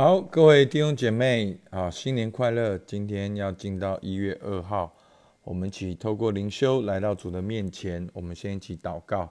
[0.00, 2.78] 好，各位弟兄姐妹啊，新年快乐！
[2.78, 4.94] 今天要进到一月二号，
[5.42, 8.08] 我们一起透过灵修来到主的面前。
[8.12, 9.28] 我们先一起祷告，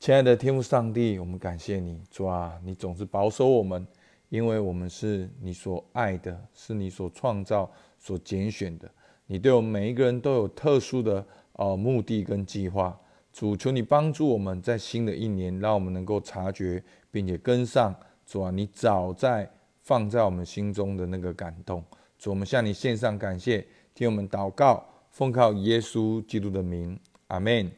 [0.00, 3.86] 亲爱的天父上帝，我们感谢你，主啊，你总是保守我们，
[4.28, 8.90] 因为我们是你所爱的，是你所创造、所拣选的。
[9.26, 12.98] 你对我们每一个人都有特殊的呃目的跟计划。
[13.32, 17.94] 主，求你帮助我们在新的一年，让我们能够察觉并且跟上。
[18.26, 19.48] 主啊，你早在
[19.86, 21.80] 放在我们心中的那个感动。
[22.18, 27.70] 主，我们向你献上感谢，听我们祷告，奉靠耶稣基督的名，阿门。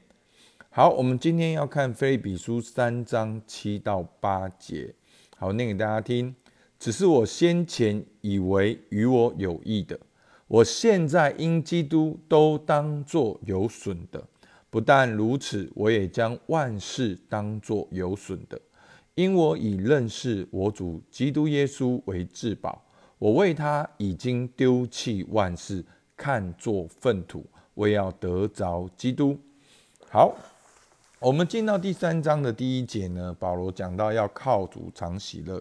[0.70, 4.95] 好，我们今天要看菲利比书三章七到八节。
[5.36, 6.34] 好，念给大家听。
[6.78, 10.00] 只是我先前以为与我有益的，
[10.47, 14.27] 我现在因基督都当作有损的。
[14.70, 18.59] 不但如此，我也将万事当作有损的，
[19.18, 22.80] 因我已认识我主基督耶稣为至宝。
[23.18, 25.84] 我为他已经丢弃万事，
[26.16, 27.44] 看作粪土，
[27.75, 29.36] 为要得着基督。
[30.08, 30.33] 好，
[31.19, 35.60] 我们进到第三章的第一节呢，保罗讲到要靠主常喜乐，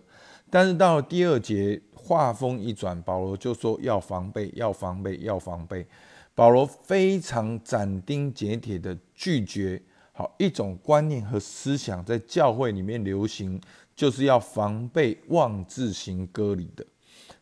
[0.52, 5.83] 但是到了第二节，话锋一转，保罗就说要防备，要防备，要防备。
[6.36, 9.81] 保罗非常斩钉截铁的拒绝，
[10.18, 13.62] 好一种观念和思想在教会里面流行，
[13.96, 16.84] 就是要防备妄自行割礼的。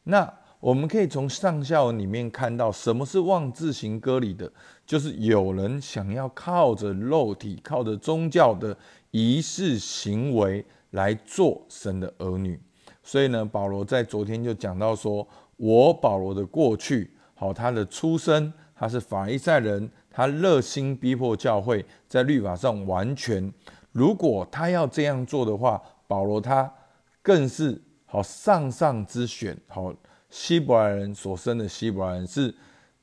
[0.04, 4.52] 那我们可以从上下文里面看到，什么是妄自行割礼的？
[4.86, 8.78] 就是有人想要靠着肉体、靠着宗教的
[9.12, 12.60] 仪式行为来做神的儿女。
[13.02, 18.52] 所以呢，保罗在昨天就讲到说，我保罗的过去，好他的出身。
[18.78, 23.52] 他是法利赛人，他热心逼迫教会，在律法上完全。
[23.92, 26.74] 如果他要这样做的话，保罗他
[27.22, 29.58] 更是好上上之选。
[29.68, 29.94] 好，
[30.30, 32.56] 希伯来人所生的希伯来人是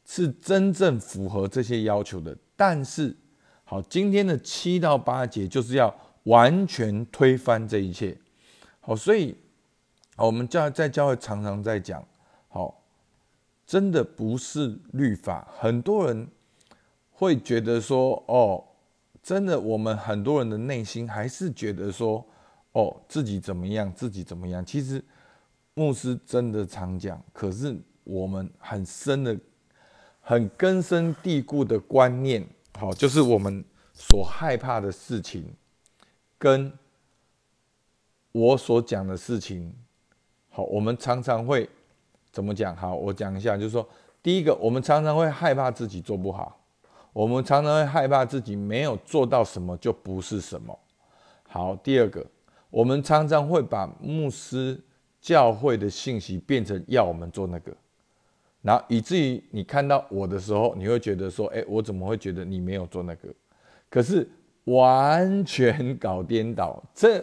[0.07, 2.35] 是真正符合这些要求的。
[2.57, 3.15] 但是，
[3.65, 8.17] 好，今天的七到八节就是要完全推翻这一切。
[8.81, 9.37] 好，所以
[10.17, 12.03] 我们教在教会常常在讲，
[12.49, 12.79] 好。
[13.65, 16.29] 真的不是律法，很多人
[17.23, 18.65] 会觉得说：“哦，
[19.23, 22.27] 真的，我们很多人的内心还是觉得说，
[22.73, 25.01] 哦，自己怎么样，自己怎么样。”其实
[25.75, 29.39] 牧师真的常讲，可是我们很深的、
[30.21, 32.45] 很根深蒂固的观念，
[32.77, 35.55] 好，就是我们所害怕的事情，
[36.37, 36.73] 跟
[38.33, 39.73] 我所讲的事情，
[40.49, 41.71] 好，我们常常会。
[42.33, 42.75] 怎么讲？
[42.75, 43.87] 好，我讲一下，就是说，
[44.23, 46.62] 第一个，我们常常会害怕自己做不好，
[47.13, 50.79] 我们常常会害怕自己没有做到什么就不是什么。
[51.49, 52.25] 好，第二个，
[52.71, 54.81] 我们常常会把牧师
[55.21, 57.77] 教会的信息变成要我们做那个，
[58.63, 63.29] 然后以至于你看到我的时候，你会觉得说，哎，我怎么会觉得你没有做那个？
[63.91, 64.27] 可是
[64.65, 67.23] 完全搞颠倒，这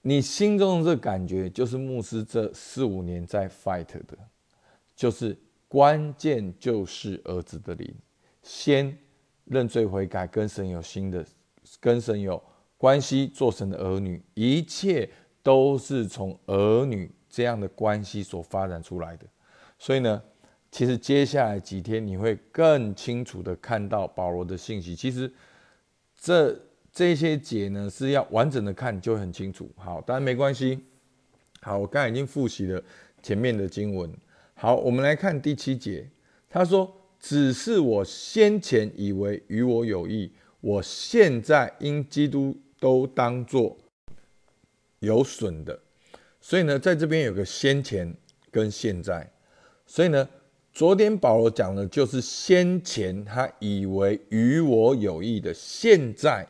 [0.00, 4.16] 你心中的这感觉，就是牧师这四五年在 fight 的。
[4.96, 7.94] 就是关键，就是儿子的灵，
[8.42, 8.98] 先
[9.50, 11.24] 认罪悔改，跟神有新的，
[11.80, 12.42] 跟神有
[12.76, 15.08] 关系，做神的儿女，一切
[15.42, 19.26] 都是从儿女这样的关系所发展出来的。
[19.78, 20.22] 所以呢，
[20.70, 24.94] 其实接下来几天你会更清楚的看到保罗的信息。
[24.94, 25.32] 其实
[26.20, 26.58] 这
[26.92, 29.70] 这些节呢是要完整的看，就很清楚。
[29.76, 30.84] 好，当然没关系。
[31.60, 32.82] 好，我刚才已经复习了
[33.22, 34.12] 前面的经文。
[34.54, 36.08] 好，我们来看第七节。
[36.50, 43.76] 他说：“只是我先前以为与我有益，我现在因基督都当作
[45.00, 45.78] 有损的。”
[46.40, 48.14] 所以呢，在这边有个先前
[48.50, 49.30] 跟现在。
[49.84, 50.28] 所以呢，
[50.72, 56.46] 昨天保罗讲的就是先前他以为与我有益的，现在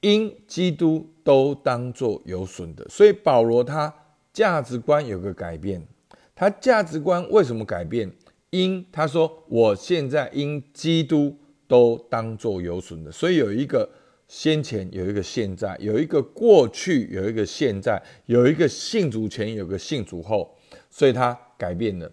[0.00, 2.86] 因基督都当作有损的。
[2.88, 3.94] 所以保罗他
[4.32, 5.86] 价值观有个改变。
[6.34, 8.10] 他价值观为什么改变？
[8.54, 11.36] 因他说我现在因基督
[11.66, 13.88] 都当作有损的，所以有一个
[14.28, 20.56] 先前，有一个现在，有一个过去，有一个现在，有一个信主前，有个信主后，
[20.88, 22.10] 所以他改变了。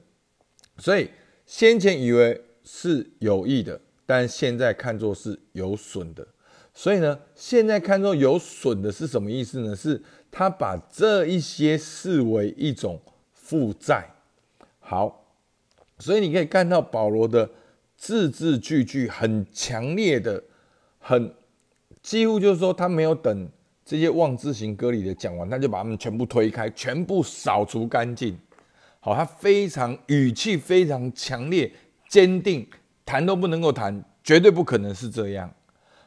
[0.78, 1.08] 所以
[1.46, 6.28] 先前以为是有益的，但现在看作是有损的。
[6.74, 9.76] 所以呢，现在看作有损的是什么意思呢？
[9.76, 10.02] 是
[10.32, 13.00] 他把这一些视为一种。
[13.34, 14.10] 负债，
[14.80, 15.21] 好，
[16.02, 17.50] 所以你可以看到保罗的
[17.96, 20.44] 字字句句很强烈的，
[20.98, 21.32] 很
[22.02, 23.48] 几乎就是说他没有等
[23.86, 28.36] 这些妄自行割礼的讲完，他就把他们全部推开，全部扫除干净。
[29.00, 31.72] 好，他非常语气非常强烈、
[32.10, 32.68] 坚定，
[33.06, 35.52] 谈都不能够谈，绝对不可能是这样。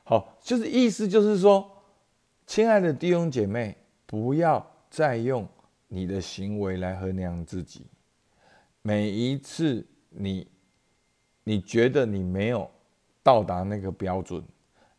[0.03, 1.69] 好，就是意思就是说，
[2.47, 3.77] 亲爱的弟兄姐妹，
[4.07, 5.49] 不要再用
[5.89, 7.87] 你的行为来衡量自己。
[8.87, 10.47] 每一次你
[11.43, 12.71] 你觉得你没有
[13.23, 14.43] 到达那个标准。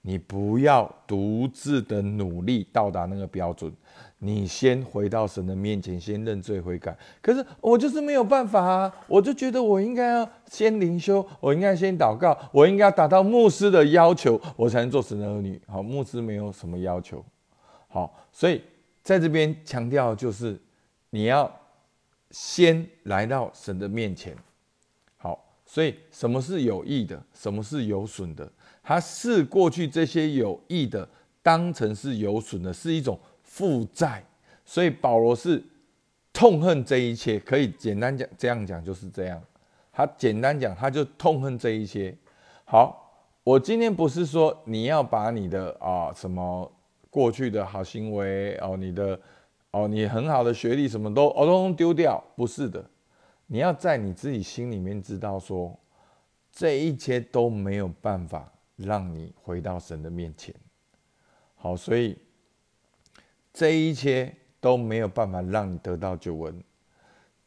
[0.08, 3.74] 你不要独自的努力到达那个标准，
[4.20, 6.96] 你先回到神的面前，先认罪悔改。
[7.24, 8.96] 可是我就是没有办法啊！
[9.08, 15.60] 我就觉得我应该要先灵修，我应该先祷告，我应该达到牧师的要求，我才能做神的儿女。
[15.66, 17.26] 好，牧师没有什么要求。
[17.88, 18.62] 好，所以
[19.02, 20.56] 在这边强调就是
[21.10, 21.52] 你要
[22.38, 24.36] 先来到神的面前。
[25.16, 28.52] 好，所以什么是有益的，什么是有损的？
[28.84, 31.08] 他视过去这些有益的
[31.42, 34.22] 当成是有损的，是一种负债，
[34.66, 35.64] 所以保罗是
[36.34, 37.40] 痛恨这一切。
[37.40, 39.42] 可以简单讲，这样讲就是这样。
[39.94, 42.14] 他简单讲，他就痛恨这一切。
[42.66, 46.70] 好，我今天不是说你要把你的啊什么
[47.10, 49.18] 过去的好行为哦，你的
[49.76, 52.84] 哦你很好的学历什么都哦都丢掉，不是的。
[53.48, 55.78] 你要在你自己心里面知道说，
[56.52, 58.52] 这一切都没有办法。
[58.78, 60.54] 让你回到神的面前，
[61.56, 62.18] 好，所以
[63.54, 66.62] 这一切都没有办法让你得到救恩。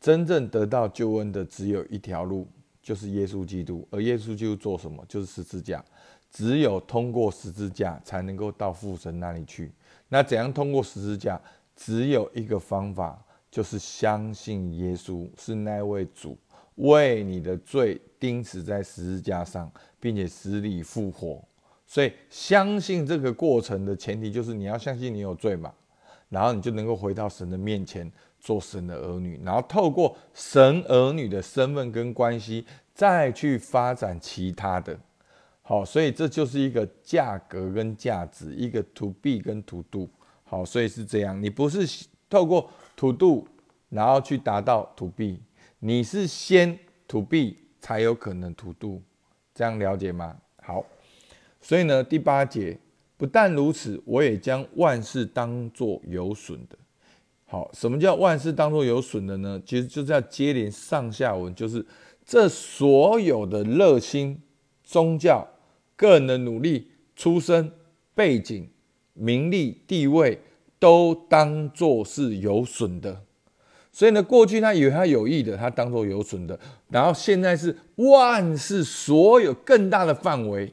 [0.00, 2.48] 真正得到救恩的只有一条路，
[2.80, 3.86] 就是耶稣基督。
[3.90, 5.04] 而耶稣基督做什么？
[5.06, 5.84] 就是十字架。
[6.30, 9.70] 只有通过十字架，才能够到父神那里去。
[10.08, 11.38] 那怎样通过十字架？
[11.80, 16.36] 只有一个方法，就是相信耶稣是那位主。
[16.74, 21.42] 为你的罪钉死在十字架上，并且死里复活，
[21.84, 25.74] 所以相信这个过程的前提就是你要相信你有罪嘛，
[26.28, 28.08] 然后你就能够回到神的面前
[28.38, 32.64] 做神的儿女，然后透过神儿女的身份跟关系
[32.94, 34.96] 再去发展其他的。
[35.62, 40.08] 好，所以这就是一个价格跟价值，一个 to be 跟 to do。
[40.48, 43.46] 好，所以是这样，你不是透过 to do
[43.90, 45.36] 然后去达到 to be。
[45.78, 49.02] 你是先 to be 才有可能 to do，
[49.54, 50.36] 这样了解吗？
[50.62, 50.84] 好，
[51.60, 52.78] 所以呢，第八节
[53.16, 56.78] 不但如此，我也将万事当作有损的。
[57.44, 59.60] 好，什么叫万事当作有损的呢？
[59.64, 61.84] 其实就是要接连上下文，就是
[62.24, 64.42] 这所有的热心、
[64.82, 65.46] 宗教、
[65.94, 67.70] 个人的努力、出身、
[68.14, 68.68] 背景、
[69.18, 70.40] 名利、地位，
[70.78, 73.22] 都当做是有损的。
[73.90, 80.72] 所以呢，过去他以为他有益的，他当做有损的，然后现在是万事所有更大的范围，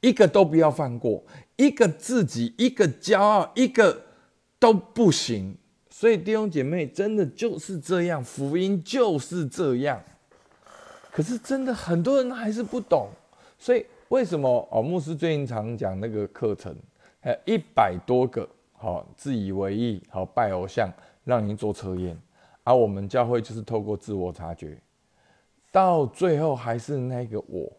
[0.00, 1.22] 一个都不要放过，
[1.56, 4.02] 一个自己，一个骄傲，一个
[4.58, 5.56] 都不行。
[5.90, 10.02] 所以弟兄姐妹，真的就是这样，福音就是这样。
[11.12, 13.08] 可是真的很多人还是不懂，
[13.58, 14.82] 所以为什么哦？
[14.82, 16.74] 牧师最近常讲那个课程，
[17.24, 20.88] 呃一百多个好自以为意，好拜偶像，
[21.24, 22.16] 让你做测验。
[22.62, 24.78] 而我们教会就是透过自我察觉，
[25.72, 27.70] 到最后还是那个我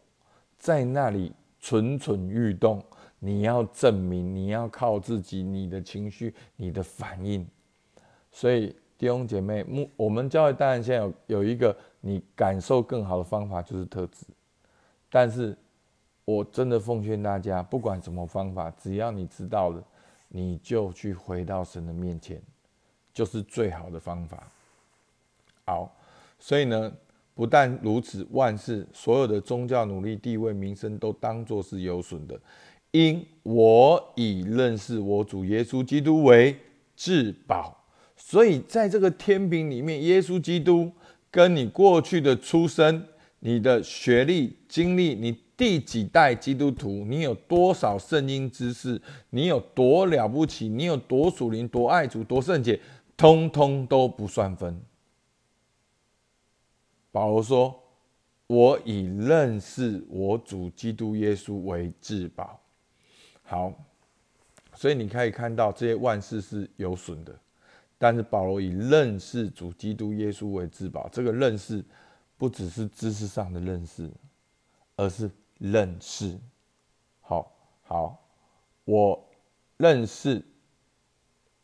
[0.60, 2.84] 在那里蠢蠢欲动。
[3.18, 7.48] 你要证明，你要靠自己，你的情绪，你的反应。
[8.32, 14.28] 所以弟兄姐妹，目我们教会当然现在有有一个你感受更好的方法，就是特质。
[15.10, 15.58] 但是
[16.26, 19.84] 我真的奉劝大家，不管什么方法，只要你知道了，
[20.28, 22.42] 你就去回到神的面前，
[23.14, 24.44] 就是最好的方法。
[25.66, 25.96] 好，
[26.40, 26.92] 所以呢，
[27.36, 32.40] 不但如此，万事所有的宗教努力、地位、名声都当作是有损的，
[32.90, 36.58] 因我以认识我主耶稣基督为
[36.96, 37.86] 至宝。
[38.16, 40.92] 所以在这个天平里面，耶稣基督
[41.30, 43.06] 跟你过去的出身、
[43.40, 52.80] 你的学历、经历、你第几代基督徒、你有多少圣经知识、你有多了不起、你有多属灵、多爱主、多圣洁，
[53.16, 54.82] 通通都不算分。
[57.12, 57.82] 保罗说
[58.48, 62.60] ：“我以认识我主基督耶稣为至宝。”
[63.42, 63.74] 好，
[64.74, 67.34] 所以你可以看到这些万事是有损的，
[67.98, 71.08] 但是保罗以认识主基督耶稣为至宝。
[71.10, 71.82] 这个认识
[72.38, 74.12] 不只是知识上的认识，
[74.98, 76.40] 而是认识。
[77.22, 77.52] 好
[77.84, 78.26] 好，
[78.84, 79.28] 我
[79.78, 80.44] 认识，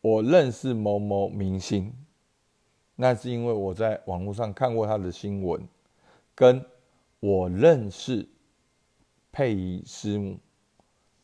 [0.00, 1.94] 我认识某某明星。
[2.94, 5.66] 那是因为我在网络上看过他的新闻，
[6.34, 6.64] 跟
[7.20, 8.28] 我认识
[9.32, 10.38] 佩仪师母，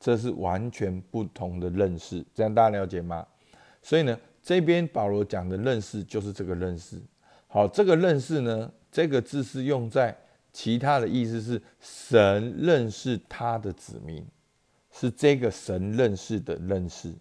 [0.01, 3.27] 这是完全不同的认识，这样大家了解吗？
[3.83, 7.01] 所以呢，这边保罗讲的认识就是这个认识。
[7.47, 10.17] 好，这个认识呢，这个字是用在
[10.59, 14.27] 其他的意思是神认识他的子民，
[14.91, 17.15] 是这个神认识的认识，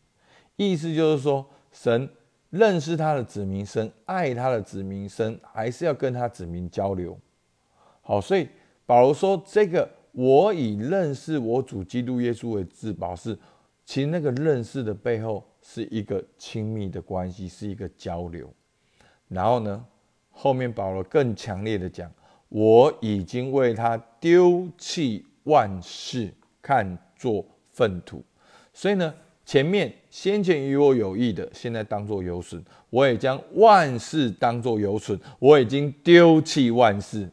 [0.55, 2.09] 意思就是说神
[2.49, 7.15] 认识他的子民，神爱他的子民，神还是要跟他子民交流。
[8.01, 8.49] 好，所以
[8.87, 13.37] 保罗说这个我以认识我主基督耶稣为至宝，是
[13.85, 18.51] 其实那个认识的背后是一个亲密的关系，是一个交流。
[19.27, 19.85] 然后呢？
[20.39, 22.11] 后面保罗更强烈的讲，
[22.49, 28.23] 我已经为他丢弃万事，看作粪土。
[28.73, 29.13] 所以呢，
[29.45, 37.29] 前面先前与我有益的，现在当作有损；我也将万事当作有损，我已经丢弃万事。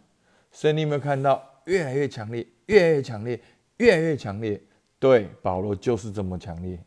[0.51, 3.41] 所以你有没有看到越来越强烈，越来越强烈，
[3.79, 4.61] 越来越强烈？
[4.99, 6.79] 对，保罗就是这么强烈。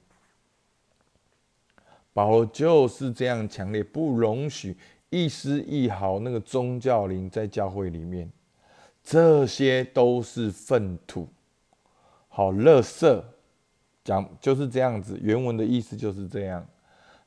[2.14, 4.76] 保罗就是这样强烈，不容许。
[5.10, 8.30] 一丝一毫，那个宗教灵在教会里面，
[9.04, 11.30] 这些都是粪土，
[12.28, 13.24] 好，垃圾，
[14.04, 15.18] 讲就是这样子。
[15.22, 16.68] 原文的意思就是这样，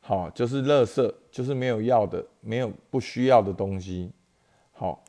[0.00, 4.12] 好，就是垃圾，就是没有要的，没有不需要的东西，
[4.72, 5.02] 好，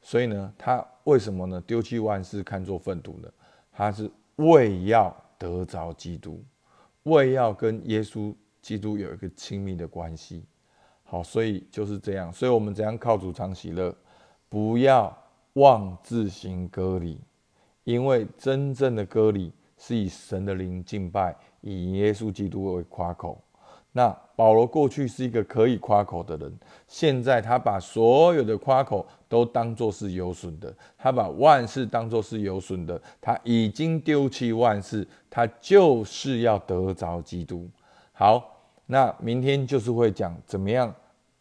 [0.00, 1.60] 所以呢，他为什么呢？
[1.66, 3.28] 丢弃万事，看作粪土呢？
[3.72, 6.40] 他是为要得着基督，
[7.02, 10.44] 为要跟耶稣基督有一个亲密的关系。
[11.12, 12.32] 好，所以就是这样。
[12.32, 13.94] 所以我们怎样靠主常喜乐，
[14.48, 15.14] 不要
[15.52, 17.20] 妄自行割礼，
[17.84, 23.38] 因为真正的割礼是以神的灵敬拜，以耶稣基督为夸口。
[23.92, 26.50] 那保罗过去是一个可以夸口的人，
[26.88, 37.68] 现在他把所有的夸口都当作是有损的，他把万事当作是有损的，他已经丢弃万事，他就是要得着基督。
[38.12, 40.90] 好，那明天就是会讲怎么样。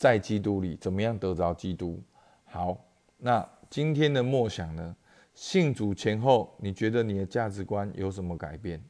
[0.01, 2.01] 在基督里怎么样得着基督？
[2.45, 2.75] 好，
[3.19, 4.95] 那今天的默想呢？
[5.35, 8.83] 信主前后，你觉得你的价值观有什么改变？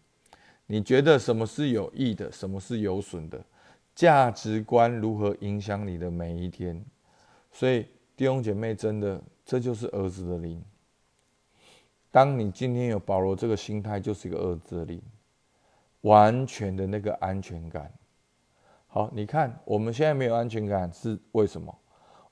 [0.68, 3.44] 你觉得什么是有益的，什么是有损的？
[3.94, 6.82] 价值观如何影响你的每一天？
[7.52, 10.64] 所以弟兄姐妹，真的，这就是儿子的灵。
[12.10, 15.02] 当你今天有保罗这个心态，就是一个儿子的灵，
[16.04, 17.92] 完全的那个安全感。
[18.94, 21.74] 好，你看我们现在没有安全感是为什么？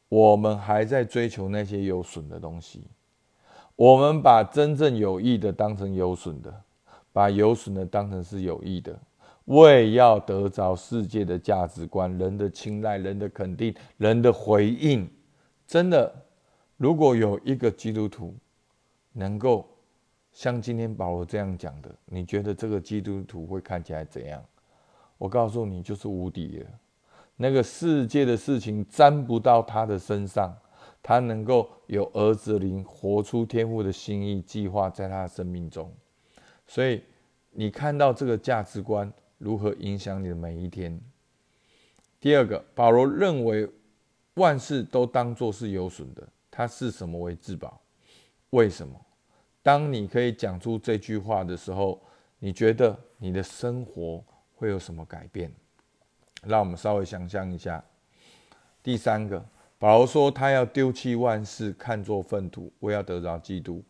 [0.10, 2.86] 我们还在追求那些有损的东西，
[3.78, 6.54] 我们把真正有益的当成有损的，
[7.14, 9.00] 把有损的当成是有益的，
[9.46, 15.10] 为要得着世界的价值观、人的青睐、人的肯定、人的回应。
[15.66, 16.14] 真的，
[16.76, 18.36] 如果有一个基督徒
[19.14, 19.66] 能够
[20.34, 24.44] 像今天保罗这样讲的，你觉得这个基督徒会看起来怎样？
[25.20, 26.66] 我告诉你，就是无敌了。
[27.36, 30.58] 那个世界的事情沾不到他的身上，
[31.04, 35.94] 他能够有儿子灵，活出天父的心意计划在他的生命中。
[36.68, 37.04] 所以，
[37.52, 41.00] 你看到这个价值观如何影响你的每一天？
[42.20, 43.70] 第二个，保罗认为
[44.36, 47.80] 万事都当作是有损的，他视什么为至宝？
[48.52, 48.94] 为什么？
[49.62, 52.02] 当你可以讲出这句话的时候，
[52.40, 54.24] 你觉得你的生活？
[54.60, 55.50] 会有什么改变？
[56.44, 57.82] 让我们稍微想象一下。
[58.84, 59.44] 第三个，
[59.78, 63.82] 保罗说他要丢弃万事，看作粪土，我要得着基督。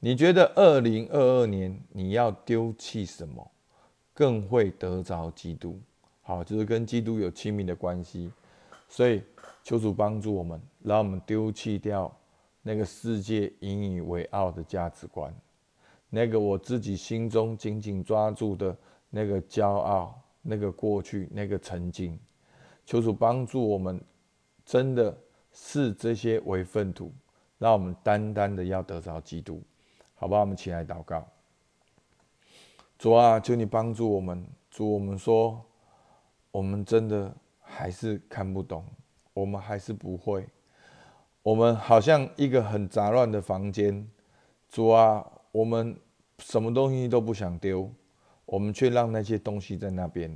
[0.00, 3.48] 你觉得二零二二年你要丢弃什么，
[4.12, 5.80] 更会得着基督？
[6.22, 8.32] 好，就是跟基督有亲密的关系。
[8.88, 9.22] 所以
[9.62, 12.12] 求主帮助我们，让我们丢弃掉
[12.62, 15.32] 那个世界引以为傲的价值观，
[16.10, 18.76] 那个我自己心中紧紧抓住的。
[19.10, 22.18] 那个骄傲，那个过去，那个曾经，
[22.84, 24.00] 求主帮助我们，
[24.64, 25.16] 真的
[25.52, 27.12] 视这些为粪土，
[27.58, 29.62] 让我们单单的要得着基督，
[30.14, 30.40] 好吧？
[30.40, 31.26] 我们起来祷告。
[32.98, 34.46] 主啊，求你帮助我们。
[34.70, 35.64] 主，我们说，
[36.50, 38.84] 我们真的还是看不懂，
[39.32, 40.46] 我们还是不会，
[41.42, 44.06] 我们好像一个很杂乱的房间。
[44.68, 45.98] 主啊，我们
[46.38, 47.90] 什么东西都不想丢。
[48.46, 50.34] 我们却让那些东西在那边。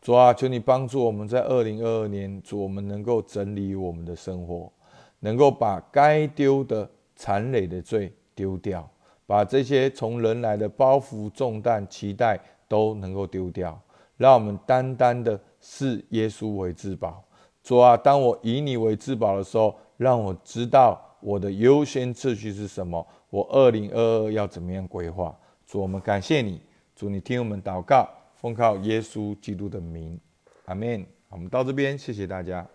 [0.00, 4.72] 主啊，求你帮助我们在二零二二年，主我们能够整理我们的生活，
[5.18, 8.88] 能够把该丢的残累的罪丢掉，
[9.26, 12.38] 把这些从人来的包袱、重担、期待
[12.68, 13.76] 都能够丢掉，
[14.16, 17.24] 让我们单单的视耶稣为至宝。
[17.64, 25.36] 主啊，当我以你为至宝的时候，让我知道我的优先次序是什么，我二零二二要怎么样规划。
[25.66, 26.60] 主，我们感谢你。
[26.98, 30.18] 主，你听我们祷告，奉靠耶稣基督的名，
[30.64, 31.06] 阿门。
[31.28, 32.66] 我们到这边，谢谢大家。